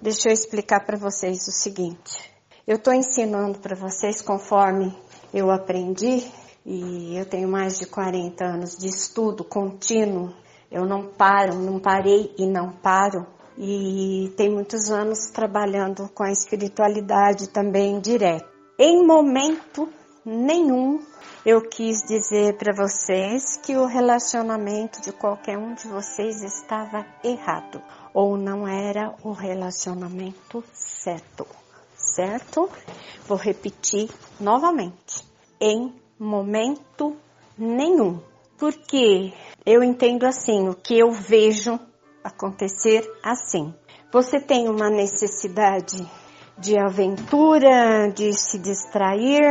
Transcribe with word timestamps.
Deixa 0.00 0.28
eu 0.28 0.32
explicar 0.32 0.84
para 0.84 0.98
vocês 0.98 1.48
o 1.48 1.52
seguinte. 1.52 2.30
Eu 2.66 2.76
estou 2.76 2.92
ensinando 2.92 3.58
para 3.58 3.74
vocês 3.74 4.20
conforme 4.20 4.94
eu 5.32 5.50
aprendi 5.50 6.22
e 6.66 7.16
eu 7.16 7.24
tenho 7.24 7.48
mais 7.48 7.78
de 7.78 7.86
40 7.86 8.44
anos 8.44 8.76
de 8.76 8.88
estudo 8.88 9.42
contínuo. 9.42 10.34
Eu 10.70 10.84
não 10.84 11.06
paro, 11.06 11.54
não 11.54 11.80
parei 11.80 12.34
e 12.36 12.46
não 12.46 12.72
paro. 12.72 13.26
E 13.56 14.34
tem 14.36 14.50
muitos 14.50 14.90
anos 14.90 15.30
trabalhando 15.30 16.10
com 16.14 16.24
a 16.24 16.30
espiritualidade 16.30 17.48
também 17.48 17.98
direto. 17.98 18.46
Em 18.78 19.02
momento 19.06 19.88
nenhum 20.22 21.00
eu 21.44 21.62
quis 21.62 22.02
dizer 22.02 22.58
para 22.58 22.74
vocês 22.74 23.56
que 23.64 23.76
o 23.76 23.86
relacionamento 23.86 25.00
de 25.00 25.12
qualquer 25.12 25.56
um 25.56 25.72
de 25.72 25.88
vocês 25.88 26.42
estava 26.42 27.06
errado 27.24 27.80
ou 28.16 28.38
não 28.38 28.66
era 28.66 29.14
o 29.22 29.32
relacionamento 29.32 30.64
certo, 30.72 31.46
certo? 31.94 32.66
Vou 33.28 33.36
repetir 33.36 34.08
novamente. 34.40 35.22
Em 35.60 35.92
momento 36.18 37.14
nenhum. 37.58 38.18
Porque 38.56 39.34
eu 39.66 39.82
entendo 39.82 40.24
assim, 40.24 40.66
o 40.66 40.74
que 40.74 40.98
eu 40.98 41.12
vejo 41.12 41.78
acontecer 42.24 43.06
assim. 43.22 43.74
Você 44.10 44.40
tem 44.40 44.66
uma 44.66 44.88
necessidade 44.88 46.02
de 46.56 46.78
aventura, 46.78 48.10
de 48.14 48.32
se 48.32 48.58
distrair, 48.58 49.44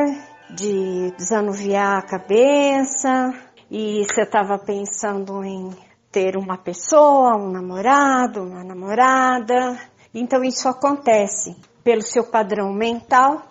de 0.50 1.12
desanuviar 1.16 2.00
a 2.00 2.02
cabeça 2.02 3.32
e 3.70 4.04
você 4.06 4.24
estava 4.24 4.58
pensando 4.58 5.44
em 5.44 5.85
ter 6.16 6.38
uma 6.38 6.58
pessoa, 6.58 7.36
um 7.36 7.52
namorado, 7.52 8.42
uma 8.42 8.64
namorada. 8.64 9.78
Então 10.14 10.46
isso 10.46 10.70
acontece 10.70 11.58
pelo 11.84 12.02
seu 12.02 12.24
padrão 12.24 12.72
mental, 12.72 13.42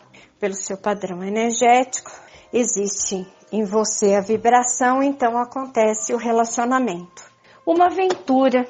pelo 0.41 0.55
seu 0.55 0.79
padrão 0.79 1.23
energético, 1.23 2.11
existe 2.51 3.27
em 3.53 3.65
você 3.65 4.15
a 4.15 4.23
vibração, 4.23 5.03
então 5.03 5.37
acontece 5.37 6.15
o 6.15 6.17
relacionamento. 6.17 7.23
Uma 7.67 7.87
aventura, 7.87 8.67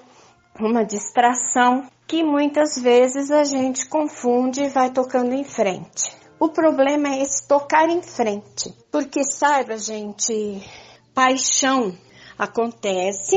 uma 0.59 0.85
distração 0.85 1.87
que 2.05 2.25
muitas 2.25 2.77
vezes 2.77 3.31
a 3.31 3.45
gente 3.45 3.89
confunde 3.89 4.65
e 4.65 4.69
vai 4.69 4.91
tocando 4.91 5.33
em 5.33 5.45
frente. 5.45 6.11
O 6.41 6.49
problema 6.49 7.11
é 7.11 7.23
esse 7.23 7.47
tocar 7.47 7.89
em 7.89 8.03
frente, 8.03 8.75
porque 8.91 9.23
saiba, 9.23 9.79
gente, 9.79 10.69
paixão 11.15 11.97
acontece, 12.39 13.37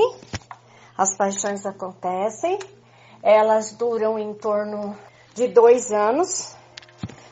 as 0.97 1.15
paixões 1.15 1.65
acontecem, 1.65 2.57
elas 3.21 3.71
duram 3.73 4.17
em 4.17 4.33
torno 4.33 4.97
de 5.35 5.47
dois 5.47 5.91
anos, 5.91 6.55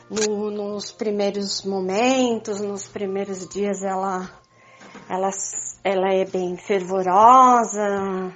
no, 0.08 0.50
nos 0.50 0.92
primeiros 0.92 1.64
momentos, 1.64 2.60
nos 2.60 2.86
primeiros 2.86 3.48
dias 3.48 3.82
ela, 3.82 4.30
ela, 5.08 5.30
ela 5.82 6.14
é 6.14 6.24
bem 6.24 6.56
fervorosa, 6.56 8.32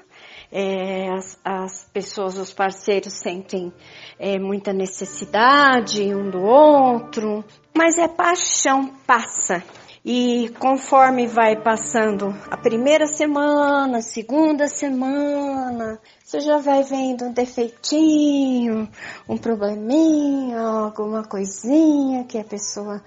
é, 0.50 1.08
as, 1.10 1.38
as, 1.44 1.84
pessoas, 1.92 2.36
os 2.36 2.52
parceiros 2.52 3.12
sentem 3.12 3.72
é, 4.18 4.36
muita 4.36 4.72
necessidade 4.72 6.12
um 6.12 6.28
do 6.28 6.42
outro, 6.42 7.44
mas 7.72 7.98
é 7.98 8.08
paixão, 8.08 8.88
passa. 9.06 9.62
E 10.02 10.48
conforme 10.58 11.26
vai 11.26 11.56
passando 11.56 12.34
a 12.50 12.56
primeira 12.56 13.06
semana, 13.06 13.98
a 13.98 14.02
segunda 14.02 14.66
semana, 14.66 16.00
você 16.24 16.40
já 16.40 16.56
vai 16.56 16.82
vendo 16.82 17.26
um 17.26 17.32
defeitinho, 17.32 18.88
um 19.28 19.36
probleminha, 19.36 20.58
alguma 20.58 21.22
coisinha 21.22 22.24
que 22.24 22.38
a 22.38 22.44
pessoa 22.44 23.02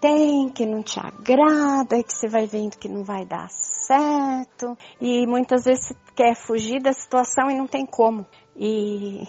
tem, 0.00 0.48
que 0.48 0.66
não 0.66 0.82
te 0.82 0.98
agrada, 0.98 2.02
que 2.02 2.12
você 2.12 2.28
vai 2.28 2.46
vendo 2.46 2.78
que 2.78 2.88
não 2.88 3.04
vai 3.04 3.24
dar 3.24 3.48
certo. 3.48 4.76
E 5.00 5.24
muitas 5.28 5.64
vezes 5.64 5.86
você 5.86 5.96
quer 6.16 6.34
fugir 6.34 6.82
da 6.82 6.92
situação 6.92 7.48
e 7.48 7.54
não 7.54 7.68
tem 7.68 7.86
como. 7.86 8.26
E 8.56 9.22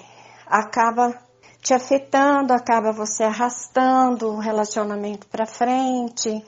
acaba 0.47 1.13
te 1.61 1.71
afetando, 1.71 2.51
acaba 2.51 2.91
você 2.91 3.23
arrastando 3.23 4.27
o 4.27 4.39
relacionamento 4.39 5.27
para 5.27 5.45
frente 5.45 6.43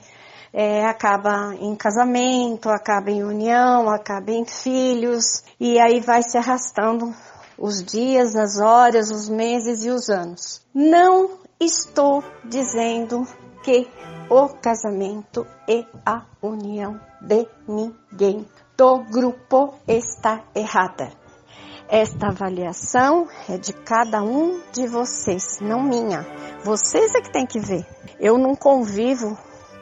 é, 0.60 0.88
acaba 0.88 1.54
em 1.54 1.76
casamento, 1.76 2.68
acaba 2.68 3.12
em 3.12 3.24
união, 3.24 3.88
acaba 3.88 4.32
em 4.32 4.44
filhos, 4.44 5.44
e 5.60 5.80
aí 5.80 6.00
vai 6.00 6.24
se 6.24 6.36
arrastando 6.36 7.14
os 7.60 7.84
dias, 7.84 8.36
as 8.36 8.60
horas, 8.60 9.12
os 9.12 9.30
meses 9.30 9.86
e 9.86 9.92
os 9.92 10.10
anos. 10.10 10.66
Não 10.74 11.38
estou 11.60 12.24
dizendo 12.44 13.28
que 13.64 13.88
o 14.32 14.50
casamento 14.50 15.46
e 15.68 15.86
a 16.04 16.26
união 16.42 17.00
de 17.22 17.48
ninguém 17.68 18.44
do 18.76 19.04
grupo 19.12 19.76
está 19.88 20.42
errada. 20.56 21.12
Esta 21.88 22.30
avaliação 22.30 23.28
é 23.48 23.60
de 23.60 23.74
cada 23.74 24.24
um 24.24 24.60
de 24.72 24.88
vocês, 24.88 25.60
não 25.62 25.84
minha. 25.84 26.26
Vocês 26.64 27.14
é 27.14 27.22
que 27.22 27.32
tem 27.32 27.46
que 27.46 27.60
ver. 27.60 27.86
Eu 28.20 28.40
não 28.40 28.56
convivo 28.56 29.38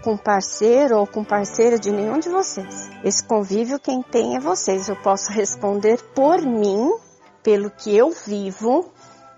com 0.05 0.15
parceiro 0.15 0.99
ou 0.99 1.07
com 1.07 1.23
parceira 1.23 1.79
de 1.79 1.89
nenhum 1.89 2.19
de 2.19 2.29
vocês. 2.29 2.91
Esse 3.03 3.23
convívio 3.23 3.79
quem 3.79 4.03
tem 4.03 4.35
é 4.35 4.39
vocês. 4.39 4.87
Eu 4.87 4.95
posso 4.97 5.31
responder 5.31 5.99
por 6.13 6.39
mim, 6.43 6.93
pelo 7.41 7.71
que 7.71 7.97
eu 7.97 8.11
vivo 8.11 8.91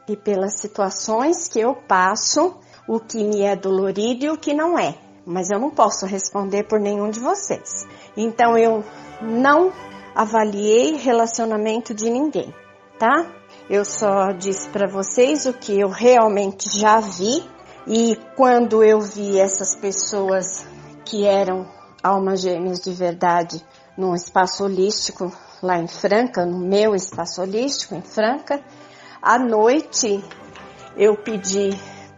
e 0.10 0.18
pelas 0.18 0.60
situações 0.60 1.48
que 1.48 1.58
eu 1.58 1.74
passo, 1.74 2.54
o 2.86 3.00
que 3.00 3.24
me 3.24 3.44
é 3.44 3.56
dolorido 3.56 4.26
e 4.26 4.30
o 4.30 4.38
que 4.38 4.54
não 4.54 4.78
é. 4.78 4.94
Mas 5.26 5.50
eu 5.50 5.58
não 5.58 5.70
posso 5.70 6.06
responder 6.06 6.64
por 6.64 6.82
nenhum 6.82 7.10
de 7.10 7.22
vocês. 7.22 7.88
Então 8.18 8.58
eu 8.58 8.84
não 9.22 9.72
avaliei 10.14 10.98
relacionamento 10.98 11.94
de 11.94 12.10
ninguém, 12.10 12.54
tá? 13.00 13.26
Eu 13.70 13.86
só 13.86 14.34
disse 14.34 14.68
para 14.68 14.86
vocês 14.86 15.46
o 15.46 15.54
que 15.54 15.80
eu 15.80 15.88
realmente 15.88 16.70
já 16.78 17.00
vi 17.00 17.57
e 17.88 18.18
quando 18.36 18.84
eu 18.84 19.00
vi 19.00 19.40
essas 19.40 19.74
pessoas 19.74 20.68
que 21.06 21.26
eram 21.26 21.66
almas 22.04 22.42
gêmeas 22.42 22.82
de 22.82 22.92
verdade 22.92 23.66
num 23.98 24.14
espaço 24.14 24.66
holístico 24.66 25.32
lá 25.64 25.80
em 25.80 25.88
Franca, 25.88 26.46
no 26.46 26.60
meu 26.60 26.94
espaço 26.94 27.42
holístico 27.42 27.96
em 27.96 28.02
Franca, 28.02 28.62
à 29.22 29.40
noite 29.40 30.22
eu 30.98 31.16
pedi 31.16 31.70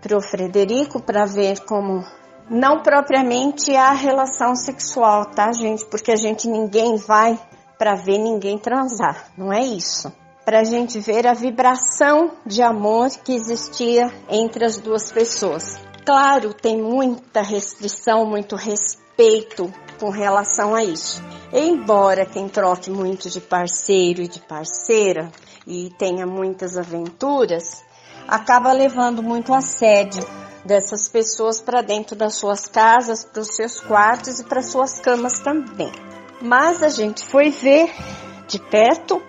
para 0.01 0.17
o 0.17 0.21
Frederico 0.21 0.99
para 0.99 1.25
ver 1.25 1.59
como 1.65 2.03
não 2.49 2.81
propriamente 2.81 3.75
a 3.75 3.91
relação 3.91 4.55
sexual, 4.55 5.25
tá, 5.25 5.51
gente? 5.51 5.85
Porque 5.85 6.11
a 6.11 6.15
gente 6.15 6.47
ninguém 6.47 6.95
vai 6.97 7.39
para 7.77 7.93
ver 7.93 8.17
ninguém 8.17 8.57
transar, 8.57 9.27
não 9.37 9.53
é 9.53 9.63
isso 9.63 10.11
para 10.49 10.61
a 10.61 10.63
gente 10.63 10.99
ver 10.99 11.27
a 11.27 11.33
vibração 11.35 12.31
de 12.43 12.63
amor 12.63 13.07
que 13.23 13.35
existia 13.35 14.11
entre 14.27 14.65
as 14.65 14.79
duas 14.79 15.11
pessoas. 15.11 15.79
Claro, 16.03 16.55
tem 16.55 16.75
muita 16.75 17.43
restrição, 17.43 18.25
muito 18.25 18.55
respeito 18.55 19.71
com 19.99 20.09
relação 20.09 20.73
a 20.73 20.83
isso. 20.83 21.21
Embora 21.53 22.25
quem 22.25 22.49
troque 22.49 22.89
muito 22.89 23.29
de 23.29 23.39
parceiro 23.39 24.23
e 24.23 24.27
de 24.27 24.39
parceira 24.39 25.31
e 25.67 25.91
tenha 25.99 26.25
muitas 26.25 26.79
aventuras, 26.79 27.83
acaba 28.27 28.73
levando 28.73 29.21
muito 29.21 29.53
assédio 29.53 30.25
dessas 30.65 31.07
pessoas 31.07 31.61
para 31.61 31.83
dentro 31.83 32.15
das 32.15 32.33
suas 32.33 32.65
casas, 32.65 33.23
para 33.23 33.43
os 33.43 33.55
seus 33.55 33.79
quartos 33.79 34.39
e 34.39 34.45
para 34.45 34.63
suas 34.63 34.99
camas 34.99 35.41
também. 35.41 35.91
Mas 36.41 36.81
a 36.81 36.89
gente 36.89 37.23
foi 37.23 37.51
ver 37.51 37.93
de 38.47 38.57
perto 38.57 39.21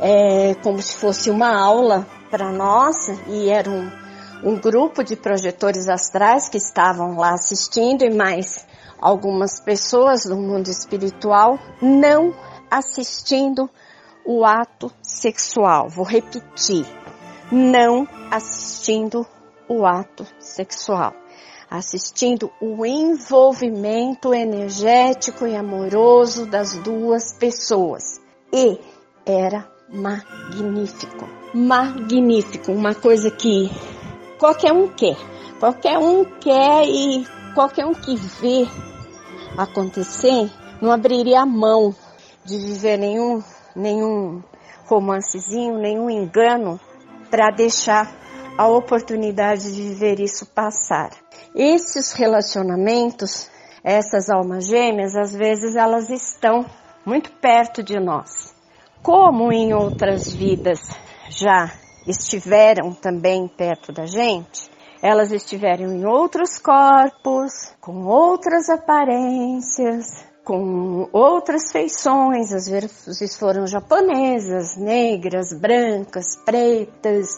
é, 0.00 0.54
como 0.62 0.80
se 0.80 0.94
fosse 0.94 1.30
uma 1.30 1.56
aula 1.56 2.06
para 2.30 2.52
nós 2.52 3.08
e 3.26 3.48
era 3.48 3.68
um, 3.70 3.90
um 4.44 4.60
grupo 4.60 5.02
de 5.02 5.16
projetores 5.16 5.88
astrais 5.88 6.48
que 6.48 6.58
estavam 6.58 7.16
lá 7.16 7.32
assistindo 7.32 8.04
e 8.04 8.10
mais 8.10 8.66
algumas 9.00 9.60
pessoas 9.60 10.24
do 10.24 10.36
mundo 10.36 10.68
espiritual 10.68 11.58
não 11.80 12.34
assistindo 12.70 13.68
o 14.24 14.44
ato 14.44 14.92
sexual. 15.02 15.88
Vou 15.88 16.04
repetir, 16.04 16.86
não 17.50 18.06
assistindo 18.30 19.26
o 19.68 19.86
ato 19.86 20.26
sexual, 20.38 21.14
assistindo 21.70 22.50
o 22.60 22.84
envolvimento 22.84 24.34
energético 24.34 25.46
e 25.46 25.56
amoroso 25.56 26.46
das 26.46 26.76
duas 26.78 27.32
pessoas. 27.38 28.20
E 28.52 28.78
era 29.24 29.77
magnífico. 29.90 31.28
Magnífico, 31.54 32.72
uma 32.72 32.94
coisa 32.94 33.30
que 33.30 33.70
qualquer 34.38 34.72
um 34.72 34.88
quer. 34.88 35.16
Qualquer 35.58 35.98
um 35.98 36.24
quer 36.24 36.84
e 36.86 37.26
qualquer 37.54 37.84
um 37.84 37.94
que 37.94 38.14
vê 38.14 38.66
acontecer 39.56 40.50
não 40.80 40.92
abriria 40.92 41.40
a 41.40 41.46
mão 41.46 41.94
de 42.44 42.56
viver 42.56 42.96
nenhum, 42.96 43.42
nenhum 43.74 44.42
romancezinho, 44.86 45.78
nenhum 45.78 46.08
engano 46.08 46.78
para 47.30 47.50
deixar 47.50 48.10
a 48.56 48.66
oportunidade 48.66 49.72
de 49.72 49.82
viver 49.82 50.20
isso 50.20 50.46
passar. 50.46 51.10
Esses 51.54 52.12
relacionamentos, 52.12 53.48
essas 53.82 54.28
almas 54.30 54.66
gêmeas, 54.66 55.16
às 55.16 55.34
vezes 55.34 55.76
elas 55.76 56.10
estão 56.10 56.64
muito 57.04 57.30
perto 57.32 57.82
de 57.82 57.98
nós. 57.98 58.57
Como 59.08 59.50
em 59.50 59.72
outras 59.72 60.34
vidas 60.34 60.80
já 61.30 61.72
estiveram 62.06 62.92
também 62.92 63.48
perto 63.48 63.90
da 63.90 64.04
gente, 64.04 64.70
elas 65.02 65.32
estiveram 65.32 65.90
em 65.90 66.04
outros 66.04 66.58
corpos, 66.58 67.74
com 67.80 68.04
outras 68.04 68.68
aparências, 68.68 70.26
com 70.44 71.08
outras 71.10 71.72
feições, 71.72 72.52
às 72.52 72.68
vezes 72.68 73.34
foram 73.38 73.66
japonesas, 73.66 74.76
negras, 74.76 75.58
brancas, 75.58 76.36
pretas, 76.44 77.28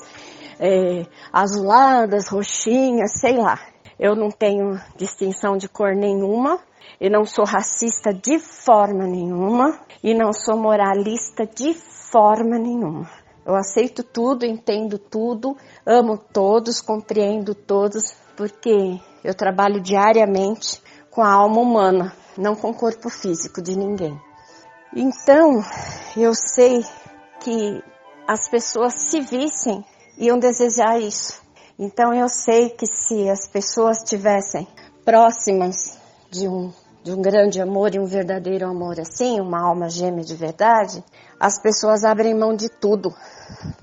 é, 0.59 1.07
azuladas, 1.33 2.27
roxinhas, 2.27 3.13
sei 3.21 3.37
lá. 3.37 3.61
Eu 3.97 4.17
não 4.17 4.33
tenho 4.33 4.77
distinção 4.97 5.57
de 5.57 5.69
cor 5.69 5.95
nenhuma, 5.95 6.59
e 7.01 7.09
não 7.09 7.25
sou 7.25 7.45
racista 7.45 8.13
de 8.13 8.39
forma 8.39 9.07
nenhuma, 9.07 9.79
e 10.03 10.15
não 10.15 10.33
sou 10.33 10.57
moralista 10.57 11.47
de 11.47 11.75
forma 11.75 12.59
nenhuma. 12.59 13.09
Eu 13.47 13.55
aceito 13.55 14.03
tudo, 14.03 14.45
entendo 14.45 14.99
tudo, 14.99 15.57
amo 15.87 16.19
todos, 16.19 16.81
compreendo 16.81 17.55
todos, 17.55 18.15
porque 18.37 19.01
eu 19.25 19.35
trabalho 19.35 19.81
diariamente 19.81 20.83
com 21.11 21.23
a 21.23 21.33
alma 21.33 21.61
humana, 21.61 22.17
não 22.37 22.55
com 22.55 22.71
o 22.71 22.75
corpo 22.75 23.11
físico 23.11 23.61
de 23.61 23.77
ninguém. 23.77 24.19
Então, 24.95 25.63
eu 26.17 26.33
sei 26.35 26.85
que 27.41 27.83
as 28.27 28.49
pessoas 28.49 28.95
se 28.95 29.21
vissem 29.21 29.85
iam 30.19 30.39
desejar 30.39 31.01
isso. 31.01 31.41
Então, 31.79 32.15
eu 32.15 32.29
sei 32.29 32.71
que 32.71 32.87
se 32.87 33.29
as 33.29 33.49
pessoas 33.49 33.99
estivessem 33.99 34.69
próximas 35.05 36.00
de 36.31 36.47
um, 36.47 36.73
de 37.03 37.13
um 37.13 37.21
grande 37.21 37.61
amor 37.61 37.95
e 37.95 37.99
um 37.99 38.07
verdadeiro 38.07 38.67
amor 38.67 39.01
assim, 39.01 39.41
uma 39.41 39.61
alma 39.61 39.89
gêmea 39.89 40.25
de 40.25 40.35
verdade, 40.35 41.03
as 41.39 41.61
pessoas 41.61 42.05
abrem 42.05 42.35
mão 42.35 42.55
de 42.55 42.69
tudo 42.69 43.13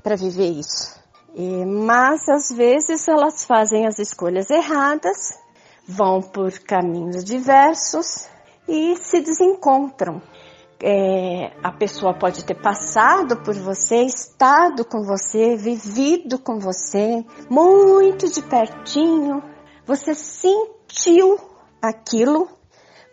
para 0.02 0.16
viver 0.16 0.50
isso. 0.50 0.98
E, 1.36 1.66
mas 1.66 2.28
às 2.30 2.50
vezes 2.50 3.08
elas 3.08 3.46
fazem 3.46 3.86
as 3.86 4.00
escolhas 4.00 4.50
erradas, 4.50 5.38
vão 5.88 6.22
por 6.22 6.52
caminhos 6.60 7.24
diversos 7.24 8.28
e 8.68 8.96
se 8.96 9.22
desencontram. 9.22 10.22
É, 10.80 11.54
a 11.64 11.72
pessoa 11.72 12.14
pode 12.14 12.46
ter 12.46 12.54
passado 12.54 13.38
por 13.38 13.56
você, 13.56 14.04
estado 14.04 14.86
com 14.86 15.04
você, 15.04 15.56
vivido 15.56 16.38
com 16.38 16.60
você, 16.60 17.26
muito 17.50 18.32
de 18.32 18.44
pertinho. 18.44 19.42
Você 19.86 20.14
sentiu 20.14 21.40
aquilo, 21.90 22.48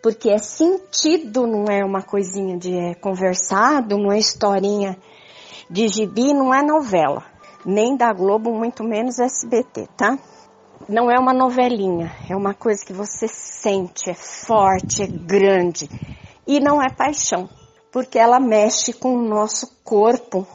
porque 0.01 0.29
é 0.29 0.37
sentido, 0.37 1.47
não 1.47 1.65
é 1.65 1.83
uma 1.83 2.03
coisinha 2.03 2.57
de 2.57 2.77
é, 2.77 2.93
conversado, 2.93 3.97
não 3.97 4.11
é 4.11 4.19
historinha 4.19 4.97
de 5.69 5.87
gibi, 5.87 6.33
não 6.33 6.53
é 6.53 6.61
novela. 6.61 7.23
Nem 7.65 7.97
da 7.97 8.13
Globo, 8.13 8.53
muito 8.53 8.83
menos 8.83 9.17
SBT, 9.17 9.87
tá? 9.97 10.19
Não 10.87 11.09
é 11.09 11.17
uma 11.17 11.33
novelinha, 11.33 12.11
é 12.29 12.35
uma 12.35 12.53
coisa 12.53 12.85
que 12.85 12.93
você 12.93 13.27
sente, 13.27 14.09
é 14.09 14.13
forte, 14.13 15.01
é 15.01 15.07
grande. 15.07 15.89
E 16.45 16.59
não 16.59 16.79
é 16.79 16.89
paixão, 16.89 17.49
porque 17.91 18.19
ela 18.19 18.39
mexe 18.39 18.93
com 18.93 19.15
o 19.15 19.27
nosso 19.27 19.79
corpo 19.83 20.45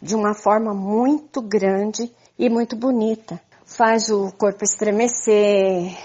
de 0.00 0.14
uma 0.14 0.34
forma 0.34 0.72
muito 0.72 1.42
grande 1.42 2.14
e 2.38 2.48
muito 2.48 2.76
bonita. 2.76 3.40
Faz 3.66 4.08
o 4.10 4.30
corpo 4.38 4.62
estremecer, 4.62 5.96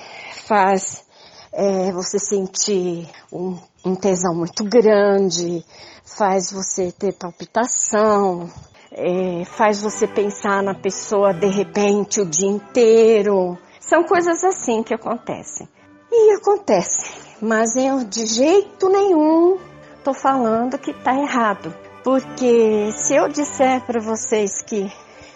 faz 0.47 1.05
é, 1.51 1.91
você 1.91 2.19
sentir 2.19 3.09
um, 3.31 3.57
um 3.85 3.95
tesão 3.95 4.35
muito 4.35 4.63
grande, 4.63 5.63
faz 6.05 6.51
você 6.51 6.91
ter 6.91 7.13
palpitação, 7.13 8.49
é, 8.91 9.43
faz 9.45 9.81
você 9.81 10.07
pensar 10.07 10.63
na 10.63 10.73
pessoa 10.73 11.33
de 11.33 11.47
repente 11.47 12.21
o 12.21 12.25
dia 12.25 12.49
inteiro. 12.49 13.57
São 13.79 14.03
coisas 14.03 14.43
assim 14.43 14.83
que 14.83 14.93
acontecem. 14.93 15.67
E 16.11 16.33
acontece, 16.35 17.11
mas 17.41 17.75
eu 17.75 18.03
de 18.03 18.25
jeito 18.25 18.89
nenhum 18.89 19.59
tô 20.03 20.13
falando 20.13 20.77
que 20.77 20.93
tá 20.93 21.13
errado. 21.15 21.73
Porque 22.03 22.91
se 22.93 23.15
eu 23.15 23.27
disser 23.27 23.81
para 23.85 23.99
vocês 23.99 24.61
que, 24.63 24.91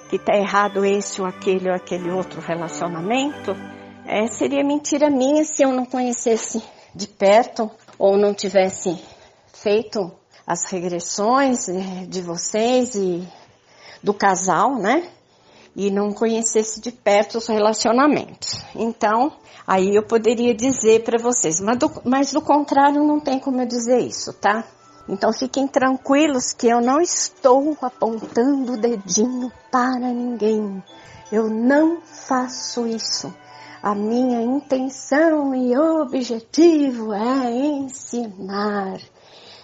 que 0.10 0.18
tá 0.18 0.36
errado 0.36 0.84
esse 0.86 1.22
ou 1.22 1.28
aquele 1.28 1.70
ou 1.70 1.76
aquele 1.76 2.10
outro 2.10 2.42
relacionamento, 2.42 3.56
é, 4.06 4.28
seria 4.28 4.64
mentira 4.64 5.10
minha 5.10 5.44
se 5.44 5.64
eu 5.64 5.72
não 5.72 5.86
conhecesse 5.86 6.62
de 6.94 7.08
perto 7.08 7.70
ou 7.98 8.18
não 8.18 8.34
tivesse 8.34 8.98
feito 9.54 10.12
as 10.46 10.66
regressões 10.66 11.70
eh, 11.70 12.06
de 12.08 12.22
vocês 12.22 12.96
e 12.96 13.26
do 14.02 14.14
casal, 14.14 14.76
né? 14.76 15.08
E 15.76 15.90
não 15.90 16.12
conhecesse 16.12 16.82
de 16.82 16.92
perto 16.92 17.38
os 17.38 17.48
relacionamentos. 17.48 18.64
Então, 18.76 19.32
aí 19.66 19.96
eu 19.96 20.04
poderia 20.04 20.54
dizer 20.54 21.04
para 21.04 21.18
vocês, 21.18 21.60
mas 21.62 21.78
do, 21.78 21.92
mas 22.04 22.34
do 22.34 22.42
contrário 22.42 23.04
não 23.04 23.20
tem 23.20 23.40
como 23.40 23.62
eu 23.62 23.66
dizer 23.66 24.00
isso, 24.00 24.34
tá? 24.34 24.66
Então 25.08 25.34
fiquem 25.34 25.68
tranquilos 25.68 26.54
que 26.54 26.68
eu 26.68 26.80
não 26.80 27.02
estou 27.02 27.76
apontando 27.82 28.74
o 28.74 28.78
dedinho 28.78 29.52
para 29.72 30.12
ninguém. 30.14 30.84
Eu 31.32 31.50
não 31.50 32.02
faço 32.02 32.86
isso. 32.86 33.34
A 33.84 33.94
minha 33.94 34.42
intenção 34.42 35.54
e 35.54 35.78
objetivo 35.78 37.14
é 37.14 37.52
ensinar 37.52 38.98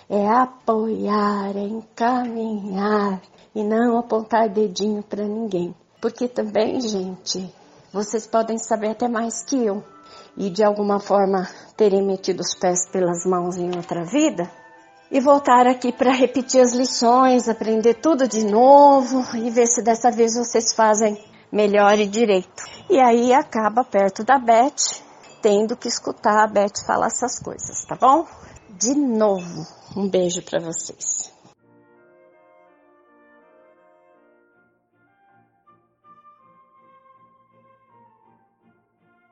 é 0.09 0.27
apoiar, 0.27 1.55
é 1.55 1.61
encaminhar 1.61 3.21
e 3.53 3.63
não 3.63 3.99
apontar 3.99 4.49
dedinho 4.49 5.03
para 5.03 5.23
ninguém. 5.23 5.75
Porque 6.01 6.27
também, 6.27 6.81
gente, 6.81 7.53
vocês 7.93 8.25
podem 8.25 8.57
saber 8.57 8.89
até 8.89 9.07
mais 9.07 9.43
que 9.43 9.63
eu 9.63 9.83
e 10.35 10.49
de 10.49 10.63
alguma 10.63 10.99
forma 10.99 11.47
terem 11.77 12.01
metido 12.01 12.39
os 12.39 12.55
pés 12.55 12.89
pelas 12.91 13.23
mãos 13.25 13.57
em 13.57 13.75
outra 13.75 14.03
vida 14.03 14.49
e 15.11 15.19
voltar 15.19 15.67
aqui 15.67 15.91
para 15.91 16.11
repetir 16.11 16.61
as 16.61 16.73
lições, 16.73 17.47
aprender 17.47 17.95
tudo 17.95 18.27
de 18.27 18.43
novo 18.43 19.23
e 19.37 19.49
ver 19.51 19.67
se 19.67 19.83
dessa 19.83 20.09
vez 20.09 20.35
vocês 20.35 20.73
fazem 20.73 21.17
melhor 21.51 21.97
e 21.99 22.07
direito. 22.07 22.63
E 22.89 22.99
aí 22.99 23.33
acaba 23.33 23.83
perto 23.83 24.23
da 24.23 24.37
Beth, 24.37 25.01
tendo 25.41 25.75
que 25.77 25.87
escutar 25.87 26.43
a 26.43 26.47
Beth 26.47 26.85
falar 26.85 27.07
essas 27.07 27.39
coisas, 27.39 27.85
tá 27.85 27.95
bom? 27.95 28.25
De 28.69 28.93
novo, 28.95 29.65
um 29.95 30.09
beijo 30.09 30.41
para 30.41 30.59
vocês. 30.59 31.31